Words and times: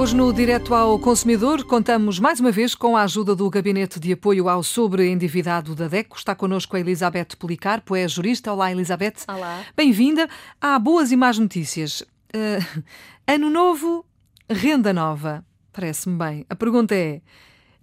Hoje, 0.00 0.16
no 0.16 0.32
Direto 0.32 0.74
ao 0.74 0.98
Consumidor, 0.98 1.62
contamos 1.64 2.18
mais 2.18 2.40
uma 2.40 2.50
vez 2.50 2.74
com 2.74 2.96
a 2.96 3.02
ajuda 3.02 3.36
do 3.36 3.50
Gabinete 3.50 4.00
de 4.00 4.14
Apoio 4.14 4.48
ao 4.48 4.62
Sobreendividado 4.62 5.74
da 5.74 5.88
DECO. 5.88 6.16
Está 6.16 6.34
connosco 6.34 6.74
a 6.74 6.80
Elizabeth 6.80 7.36
Policarpo, 7.38 7.94
é 7.94 8.08
jurista. 8.08 8.50
Olá, 8.50 8.72
Elizabeth. 8.72 9.16
Olá. 9.28 9.62
Bem-vinda. 9.76 10.26
Há 10.58 10.78
boas 10.78 11.12
e 11.12 11.16
más 11.16 11.38
notícias. 11.38 12.00
Uh, 12.34 12.82
ano 13.26 13.50
novo, 13.50 14.06
renda 14.48 14.90
nova. 14.90 15.44
Parece-me 15.70 16.16
bem. 16.16 16.46
A 16.48 16.56
pergunta 16.56 16.94
é. 16.94 17.20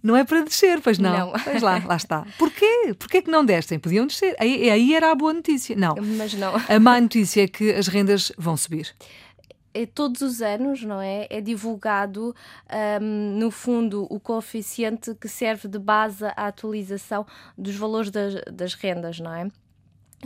Não 0.02 0.16
é 0.16 0.24
para 0.24 0.42
descer, 0.42 0.80
pois 0.80 0.98
não? 0.98 1.16
Não. 1.16 1.32
Pois 1.44 1.62
lá, 1.62 1.80
lá 1.86 1.96
está. 1.96 2.26
Porquê? 2.36 2.94
Porquê 2.98 3.22
que 3.22 3.30
não 3.30 3.44
descem? 3.44 3.78
Podiam 3.78 4.08
descer. 4.08 4.34
Aí, 4.40 4.68
aí 4.68 4.92
era 4.92 5.12
a 5.12 5.14
boa 5.14 5.32
notícia. 5.32 5.76
Não. 5.76 5.94
Mas 6.16 6.34
não. 6.34 6.52
A 6.68 6.80
má 6.80 7.00
notícia 7.00 7.44
é 7.44 7.48
que 7.48 7.72
as 7.72 7.86
rendas 7.86 8.32
vão 8.36 8.56
subir 8.56 8.92
é, 9.72 9.86
todos 9.86 10.20
os 10.22 10.42
anos, 10.42 10.82
não 10.82 11.00
é? 11.00 11.26
É 11.30 11.40
divulgado, 11.40 12.34
um, 13.00 13.38
no 13.38 13.50
fundo, 13.50 14.06
o 14.10 14.18
coeficiente 14.18 15.14
que 15.14 15.28
serve 15.28 15.68
de 15.68 15.78
base 15.78 16.24
à 16.24 16.46
atualização 16.48 17.26
dos 17.56 17.76
valores 17.76 18.10
das, 18.10 18.34
das 18.52 18.74
rendas, 18.74 19.20
não 19.20 19.32
é? 19.32 19.48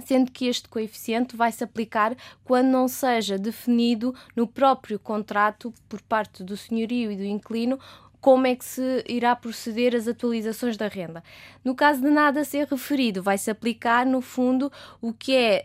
sendo 0.06 0.30
que 0.30 0.46
este 0.46 0.68
coeficiente 0.68 1.36
vai 1.36 1.52
se 1.52 1.62
aplicar 1.62 2.16
quando 2.44 2.68
não 2.68 2.88
seja 2.88 3.38
definido 3.38 4.14
no 4.34 4.46
próprio 4.46 4.98
contrato 4.98 5.72
por 5.86 6.00
parte 6.00 6.42
do 6.42 6.56
senhorio 6.56 7.12
e 7.12 7.16
do 7.16 7.24
inquilino 7.24 7.78
como 8.22 8.46
é 8.46 8.54
que 8.54 8.64
se 8.64 9.04
irá 9.08 9.34
proceder 9.34 9.96
as 9.96 10.06
atualizações 10.06 10.76
da 10.76 10.86
renda. 10.86 11.24
No 11.64 11.74
caso 11.74 12.00
de 12.00 12.08
nada 12.08 12.44
ser 12.44 12.68
referido, 12.68 13.20
vai-se 13.20 13.50
aplicar, 13.50 14.06
no 14.06 14.20
fundo, 14.20 14.70
o 15.00 15.12
que 15.12 15.34
é, 15.34 15.64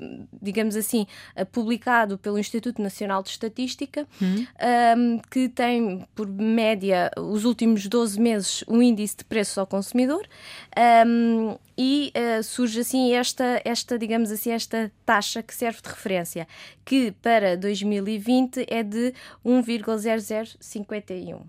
uh, 0.00 0.28
digamos 0.40 0.76
assim, 0.76 1.04
uh, 1.36 1.44
publicado 1.46 2.16
pelo 2.16 2.38
Instituto 2.38 2.80
Nacional 2.80 3.24
de 3.24 3.30
Estatística, 3.30 4.06
hum. 4.22 4.46
um, 4.96 5.18
que 5.28 5.48
tem, 5.48 6.06
por 6.14 6.28
média, 6.28 7.10
os 7.18 7.44
últimos 7.44 7.88
12 7.88 8.20
meses, 8.20 8.62
um 8.68 8.80
índice 8.80 9.16
de 9.16 9.24
preços 9.24 9.58
ao 9.58 9.66
consumidor. 9.66 10.28
Um, 11.04 11.58
e 11.76 12.12
uh, 12.14 12.42
surge 12.44 12.78
assim 12.78 13.14
esta, 13.14 13.60
esta, 13.64 13.98
digamos 13.98 14.30
assim, 14.30 14.52
esta 14.52 14.92
taxa 15.04 15.42
que 15.42 15.52
serve 15.52 15.82
de 15.82 15.88
referência, 15.88 16.46
que 16.84 17.10
para 17.20 17.56
2020 17.56 18.64
é 18.68 18.84
de 18.84 19.12
1,0051. 19.44 21.40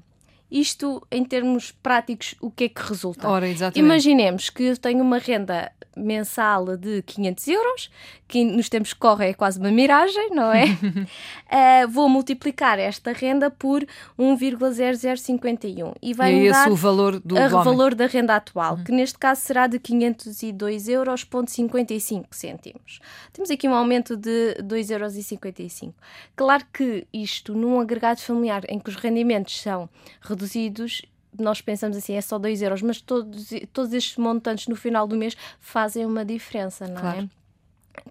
Isto, 0.52 1.02
em 1.09 1.23
termos 1.23 1.71
práticos, 1.71 2.35
o 2.41 2.52
que 2.52 2.66
é 2.66 2.69
que 2.69 2.81
resulta? 2.81 3.27
Ora, 3.27 3.47
exatamente. 3.47 3.80
Imaginemos 3.80 4.49
que 4.49 4.63
eu 4.63 4.77
tenho 4.77 5.02
uma 5.02 5.17
renda 5.17 5.71
mensal 5.95 6.77
de 6.77 7.02
500 7.03 7.47
euros, 7.47 7.91
que 8.27 8.44
nos 8.45 8.69
tempos 8.69 8.94
que 8.94 8.99
correm 8.99 9.29
é 9.29 9.33
quase 9.33 9.59
uma 9.59 9.72
miragem, 9.72 10.29
não 10.31 10.52
é? 10.52 10.66
uh, 10.66 11.88
vou 11.91 12.07
multiplicar 12.07 12.79
esta 12.79 13.11
renda 13.11 13.52
por 13.52 13.85
1,0051 14.17 15.94
e 16.02 16.13
vai 16.13 16.33
e 16.33 16.47
é 16.47 16.52
dar 16.52 16.72
o 16.72 16.75
valor 16.75 17.19
do 17.19 17.35
o 17.35 17.49
valor 17.63 17.94
da 17.94 18.07
renda 18.07 18.35
atual, 18.35 18.75
uhum. 18.75 18.83
que 18.83 18.91
neste 18.91 19.17
caso 19.19 19.41
será 19.41 19.67
de 19.67 19.79
502 19.79 20.88
euros, 20.88 21.27
55 21.47 22.27
cêntimos. 22.31 22.99
Temos 23.33 23.52
aqui 23.52 23.67
um 23.67 23.73
aumento 23.73 24.16
de 24.16 24.55
2,55 24.63 25.83
euros. 25.83 25.95
Claro 26.35 26.63
que 26.73 27.05
isto, 27.13 27.53
num 27.53 27.79
agregado 27.79 28.22
familiar 28.22 28.63
em 28.69 28.79
que 28.79 28.89
os 28.89 28.95
rendimentos 28.95 29.59
são 29.61 29.89
reduzidos, 30.22 30.41
reduzidos 30.42 31.03
nós 31.39 31.61
pensamos 31.61 31.95
assim, 31.95 32.16
é 32.16 32.22
só 32.22 32.38
2 32.38 32.61
euros, 32.61 32.81
mas 32.81 33.00
todos, 33.00 33.50
todos 33.72 33.94
estes 33.94 34.17
montantes 34.17 34.67
no 34.67 34.75
final 34.75 35.08
do 35.08 35.16
mês 35.16 35.36
fazem 35.61 36.06
uma 36.06 36.25
diferença, 36.25 36.88
não 36.88 36.97
é? 36.97 37.00
claro. 37.00 37.30
é? 37.38 37.42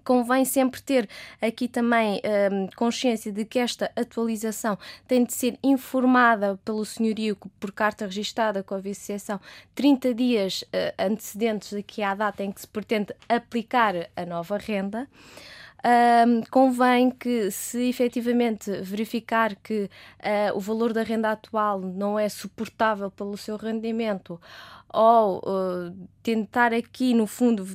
Convém 0.03 0.45
sempre 0.45 0.81
ter 0.81 1.09
aqui 1.41 1.67
também 1.67 2.21
um, 2.51 2.67
consciência 2.75 3.31
de 3.31 3.43
que 3.45 3.59
esta 3.59 3.91
atualização 3.95 4.77
tem 5.07 5.23
de 5.23 5.33
ser 5.33 5.57
informada 5.63 6.59
pelo 6.63 6.85
senhorio 6.85 7.35
por 7.59 7.71
carta 7.71 8.05
registada 8.05 8.63
com 8.63 8.75
a 8.75 8.79
vice 8.79 9.15
30 9.73 10.13
dias 10.13 10.61
uh, 10.61 11.03
antecedentes 11.03 11.73
daqui 11.73 12.03
à 12.03 12.13
data 12.13 12.43
em 12.43 12.51
que 12.51 12.61
se 12.61 12.67
pretende 12.67 13.13
aplicar 13.27 13.95
a 14.15 14.25
nova 14.25 14.57
renda 14.57 15.07
um, 15.83 16.41
convém 16.49 17.09
que, 17.09 17.49
se 17.51 17.89
efetivamente 17.89 18.71
verificar 18.81 19.55
que 19.55 19.89
uh, 20.19 20.55
o 20.55 20.59
valor 20.59 20.93
da 20.93 21.03
renda 21.03 21.31
atual 21.31 21.79
não 21.79 22.19
é 22.19 22.29
suportável 22.29 23.09
pelo 23.09 23.37
seu 23.37 23.57
rendimento, 23.57 24.39
ou 24.93 25.39
uh, 25.39 26.07
tentar 26.21 26.73
aqui, 26.73 27.13
no 27.13 27.25
fundo, 27.25 27.65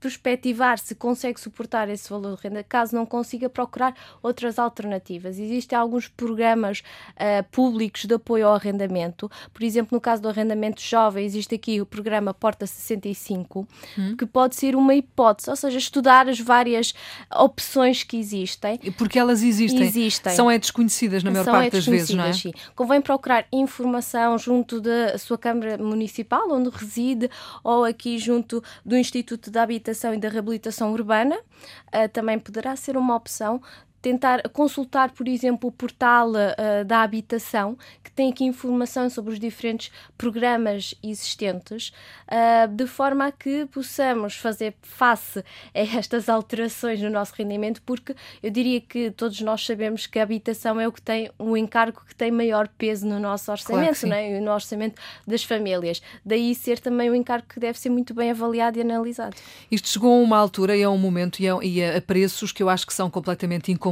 perspectivar 0.00 0.78
se 0.78 0.94
consegue 0.94 1.38
suportar 1.38 1.88
esse 1.88 2.08
valor 2.08 2.36
de 2.36 2.42
renda, 2.42 2.64
caso 2.64 2.96
não 2.96 3.04
consiga 3.04 3.48
procurar 3.48 3.94
outras 4.22 4.58
alternativas. 4.58 5.38
Existem 5.38 5.78
alguns 5.78 6.08
programas 6.08 6.80
uh, 7.12 7.44
públicos 7.52 8.06
de 8.06 8.14
apoio 8.14 8.46
ao 8.46 8.54
arrendamento, 8.54 9.30
por 9.52 9.62
exemplo, 9.62 9.94
no 9.94 10.00
caso 10.00 10.22
do 10.22 10.28
arrendamento 10.28 10.80
jovem, 10.80 11.24
existe 11.24 11.54
aqui 11.54 11.80
o 11.80 11.86
programa 11.86 12.32
Porta 12.32 12.66
65, 12.66 13.68
hum. 13.98 14.16
que 14.16 14.24
pode 14.24 14.56
ser 14.56 14.74
uma 14.74 14.94
hipótese, 14.94 15.50
ou 15.50 15.56
seja, 15.56 15.78
estudar 15.78 16.28
as 16.28 16.40
várias 16.40 16.94
opções 17.34 18.02
que 18.02 18.16
existem. 18.16 18.78
Porque 18.96 19.18
elas 19.18 19.42
existem. 19.42 19.82
Existem. 19.82 20.32
São 20.32 20.50
é 20.50 20.58
desconhecidas 20.58 21.22
na 21.22 21.30
maior 21.30 21.44
São 21.44 21.52
parte 21.52 21.68
é 21.68 21.70
das 21.72 21.86
vezes, 21.86 22.14
não 22.14 22.24
é? 22.24 22.32
Sim. 22.32 22.52
Convém 22.74 23.00
procurar 23.00 23.46
informação 23.52 24.38
junto 24.38 24.80
da 24.80 25.18
sua 25.18 25.36
Câmara 25.36 25.76
Municipal, 25.76 26.50
onde 26.50 26.70
reside, 26.70 27.30
ou 27.62 27.84
aqui 27.84 28.18
junto 28.18 28.62
do 28.84 28.96
Instituto 28.96 29.50
da 29.50 29.62
Habitação 29.62 29.89
E 29.94 30.18
da 30.18 30.28
Reabilitação 30.28 30.92
Urbana, 30.92 31.36
uh, 31.36 32.08
também 32.12 32.38
poderá 32.38 32.76
ser 32.76 32.96
uma 32.96 33.16
opção 33.16 33.60
tentar 34.02 34.48
consultar, 34.50 35.10
por 35.10 35.28
exemplo, 35.28 35.68
o 35.68 35.72
portal 35.72 36.30
uh, 36.30 36.84
da 36.84 37.02
habitação, 37.02 37.76
que 38.02 38.10
tem 38.10 38.30
aqui 38.30 38.44
informação 38.44 39.10
sobre 39.10 39.32
os 39.32 39.40
diferentes 39.40 39.92
programas 40.16 40.94
existentes, 41.02 41.92
uh, 42.28 42.68
de 42.68 42.86
forma 42.86 43.26
a 43.26 43.32
que 43.32 43.66
possamos 43.66 44.34
fazer 44.36 44.74
face 44.82 45.44
a 45.74 45.80
estas 45.80 46.28
alterações 46.28 47.00
no 47.00 47.10
nosso 47.10 47.34
rendimento, 47.36 47.82
porque 47.82 48.14
eu 48.42 48.50
diria 48.50 48.80
que 48.80 49.10
todos 49.10 49.40
nós 49.40 49.64
sabemos 49.64 50.06
que 50.06 50.18
a 50.18 50.22
habitação 50.22 50.80
é 50.80 50.88
o 50.88 50.92
que 50.92 51.02
tem 51.02 51.30
um 51.38 51.56
encargo 51.56 52.00
que 52.06 52.14
tem 52.14 52.30
maior 52.30 52.68
peso 52.68 53.06
no 53.06 53.20
nosso 53.20 53.50
orçamento, 53.50 54.00
claro 54.00 54.14
né? 54.14 54.40
no 54.40 54.50
orçamento 54.50 55.00
das 55.26 55.44
famílias. 55.44 56.00
Daí 56.24 56.54
ser 56.54 56.78
também 56.78 57.10
um 57.10 57.14
encargo 57.14 57.46
que 57.48 57.60
deve 57.60 57.78
ser 57.78 57.90
muito 57.90 58.14
bem 58.14 58.30
avaliado 58.30 58.78
e 58.78 58.80
analisado. 58.80 59.36
Isto 59.70 59.88
chegou 59.88 60.12
a 60.18 60.22
uma 60.22 60.38
altura 60.38 60.76
e 60.76 60.82
a 60.82 60.90
um 60.90 60.98
momento 60.98 61.40
e 61.40 61.48
a, 61.48 61.58
e 61.62 61.84
a 61.84 62.00
preços 62.00 62.50
que 62.50 62.62
eu 62.62 62.68
acho 62.68 62.86
que 62.86 62.94
são 62.94 63.10
completamente 63.10 63.70
incomportáveis 63.70 63.89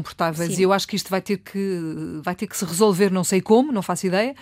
Sim. 0.54 0.60
e 0.60 0.64
eu 0.64 0.72
acho 0.72 0.86
que 0.86 0.96
isto 0.96 1.10
vai 1.10 1.20
ter 1.20 1.38
que 1.38 2.20
vai 2.22 2.34
ter 2.34 2.46
que 2.46 2.56
se 2.56 2.64
resolver, 2.64 3.10
não 3.10 3.24
sei 3.24 3.40
como, 3.40 3.72
não 3.72 3.82
faço 3.82 4.06
ideia, 4.06 4.34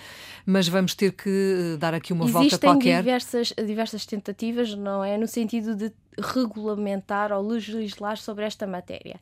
mas 0.44 0.68
vamos 0.68 0.94
ter 0.94 1.12
que 1.12 1.76
dar 1.78 1.94
aqui 1.94 2.12
uma 2.12 2.24
Existem 2.24 2.42
volta 2.42 2.58
qualquer. 2.58 2.88
Existem 2.88 3.02
diversas 3.02 3.52
diversas 3.66 4.06
tentativas, 4.06 4.74
não 4.74 5.04
é, 5.04 5.16
no 5.18 5.26
sentido 5.26 5.74
de 5.74 5.92
regulamentar 6.18 7.32
ou 7.32 7.46
legislar 7.46 8.16
sobre 8.16 8.44
esta 8.44 8.66
matéria. 8.66 9.20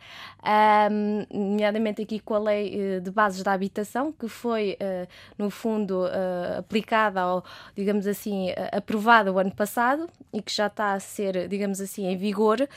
Um, 0.90 1.26
nomeadamente 1.50 2.02
aqui 2.02 2.20
com 2.20 2.34
a 2.34 2.38
Lei 2.38 2.96
eh, 2.96 3.00
de 3.00 3.10
Bases 3.10 3.42
da 3.42 3.52
Habitação, 3.52 4.12
que 4.12 4.28
foi, 4.28 4.78
uh, 4.80 5.08
no 5.36 5.50
fundo, 5.50 6.04
uh, 6.04 6.58
aplicada 6.58 7.26
ou, 7.26 7.44
digamos 7.74 8.06
assim, 8.06 8.50
uh, 8.50 8.54
aprovada 8.72 9.32
o 9.32 9.38
ano 9.38 9.52
passado 9.52 10.08
e 10.32 10.40
que 10.40 10.52
já 10.52 10.66
está 10.66 10.92
a 10.92 11.00
ser, 11.00 11.48
digamos 11.48 11.80
assim, 11.80 12.06
em 12.06 12.16
vigor, 12.16 12.68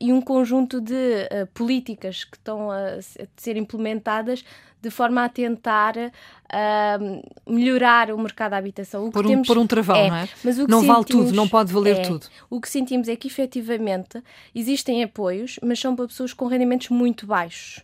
e 0.00 0.12
um 0.12 0.20
conjunto 0.20 0.80
de 0.80 1.28
políticas 1.54 2.24
que 2.24 2.36
estão 2.36 2.72
a, 2.72 2.96
a 2.96 3.00
ser 3.36 3.56
implementadas 3.56 4.44
de 4.82 4.90
forma 4.90 5.24
a 5.24 5.28
tentar 5.28 5.94
uh, 6.54 7.52
melhorar 7.52 8.10
o 8.10 8.18
mercado 8.18 8.52
da 8.52 8.58
habitação. 8.58 9.06
O 9.06 9.10
por, 9.10 9.26
um, 9.26 9.28
temos, 9.28 9.46
por 9.46 9.58
um 9.58 9.66
travão, 9.66 9.96
é, 9.96 10.08
não 10.08 10.16
é? 10.16 10.28
Mas 10.44 10.56
não 10.58 10.66
sentimos, 10.66 10.86
vale 10.86 11.04
tudo, 11.04 11.32
não 11.32 11.48
pode 11.48 11.72
valer 11.72 11.98
é, 11.98 12.02
tudo. 12.02 12.26
O 12.48 12.60
que 12.60 12.68
sentimos 12.68 13.08
é 13.08 13.16
que 13.16 13.26
efetivamente 13.26 14.22
existem 14.54 15.02
apoios, 15.02 15.58
mas 15.62 15.80
são 15.80 15.96
para 15.96 16.06
pessoas 16.06 16.32
com 16.32 16.46
rendimentos 16.46 16.88
muito 16.88 17.26
baixos. 17.26 17.82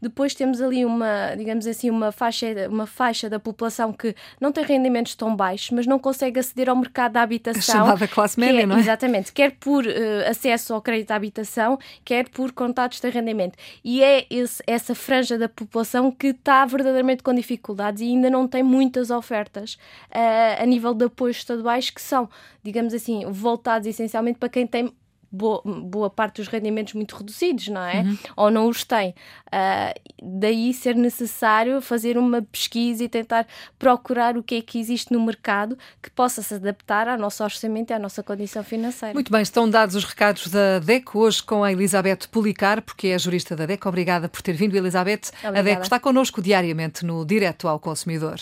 Depois 0.00 0.34
temos 0.34 0.60
ali 0.60 0.84
uma, 0.84 1.34
digamos 1.36 1.66
assim, 1.66 1.90
uma 1.90 2.12
faixa, 2.12 2.46
uma 2.68 2.86
faixa 2.86 3.28
da 3.28 3.38
população 3.38 3.92
que 3.92 4.14
não 4.40 4.52
tem 4.52 4.64
rendimentos 4.64 5.14
tão 5.14 5.34
baixos, 5.34 5.70
mas 5.70 5.86
não 5.86 5.98
consegue 5.98 6.40
aceder 6.40 6.68
ao 6.68 6.76
mercado 6.76 7.12
da 7.12 7.22
habitação. 7.22 7.62
Chamada 7.86 8.08
classe 8.08 8.38
média, 8.38 8.62
é, 8.62 8.66
não 8.66 8.76
é? 8.76 8.80
Exatamente, 8.80 9.32
quer 9.32 9.52
por 9.52 9.84
uh, 9.84 9.90
acesso 10.28 10.74
ao 10.74 10.82
crédito 10.82 11.10
à 11.10 11.16
habitação, 11.16 11.78
quer 12.04 12.28
por 12.28 12.52
contatos 12.52 13.00
de 13.00 13.06
arrendamento. 13.06 13.58
E 13.84 14.02
é 14.02 14.26
esse, 14.30 14.62
essa 14.66 14.94
franja 14.94 15.38
da 15.38 15.48
população 15.48 16.10
que 16.10 16.28
está 16.28 16.64
verdadeiramente 16.64 17.22
com 17.22 17.34
dificuldades 17.34 18.02
e 18.02 18.06
ainda 18.06 18.30
não 18.30 18.46
tem 18.48 18.62
muitas 18.62 19.10
ofertas 19.10 19.74
uh, 20.10 20.62
a 20.62 20.66
nível 20.66 20.94
de 20.94 21.04
apoios 21.06 21.36
estaduais 21.38 21.90
que 21.90 22.00
são, 22.00 22.28
digamos 22.62 22.94
assim, 22.94 23.24
voltados 23.30 23.86
essencialmente 23.86 24.38
para 24.38 24.48
quem 24.48 24.66
tem 24.66 24.92
boa, 25.32 25.62
boa 25.64 26.10
parte 26.10 26.36
dos 26.36 26.48
rendimentos 26.48 26.92
muito 26.92 27.16
reduzidos, 27.16 27.68
não 27.68 27.80
é? 27.80 28.02
Uhum. 28.02 28.18
Ou 28.36 28.50
não 28.50 28.68
os 28.68 28.84
tem. 28.84 29.14
Uh, 29.46 30.00
daí 30.22 30.74
ser 30.74 30.94
necessário 30.94 31.80
fazer 31.80 32.18
uma 32.18 32.42
pesquisa 32.42 33.02
e 33.04 33.08
tentar 33.08 33.46
procurar 33.78 34.36
o 34.36 34.42
que 34.42 34.56
é 34.56 34.60
que 34.62 34.78
existe 34.78 35.12
no 35.12 35.24
mercado 35.24 35.76
que 36.02 36.10
possa 36.10 36.42
se 36.42 36.54
adaptar 36.54 37.08
ao 37.08 37.18
nosso 37.18 37.42
orçamento 37.42 37.90
e 37.90 37.94
à 37.94 37.98
nossa 37.98 38.22
condição 38.22 38.62
financeira. 38.62 39.14
Muito 39.14 39.32
bem, 39.32 39.42
estão 39.42 39.68
dados 39.68 39.94
os 39.94 40.04
recados 40.04 40.48
da 40.48 40.78
DECO 40.78 41.18
hoje 41.18 41.42
com 41.42 41.64
a 41.64 41.72
Elizabeth 41.72 42.28
Policar, 42.30 42.82
porque 42.82 43.08
é 43.08 43.14
a 43.14 43.18
jurista 43.18 43.56
da 43.56 43.64
DECO. 43.64 43.88
Obrigada 43.88 44.28
por 44.28 44.42
ter 44.42 44.52
vindo, 44.52 44.76
Elizabeth. 44.76 45.30
Obrigada. 45.38 45.58
A 45.58 45.62
DECO 45.62 45.82
está 45.82 45.98
connosco 45.98 46.42
diariamente 46.42 47.04
no 47.04 47.24
Direto 47.24 47.66
ao 47.68 47.78
Consumidor. 47.78 48.40